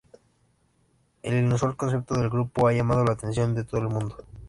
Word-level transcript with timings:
El 1.21 1.37
inusual 1.45 1.77
concepto 1.77 2.15
del 2.15 2.31
grupo 2.31 2.67
ha 2.67 2.73
llamado 2.73 3.05
la 3.05 3.13
atención 3.13 3.53
de 3.53 3.65
todo 3.65 3.81
el 3.81 3.89
mundo. 3.89 4.17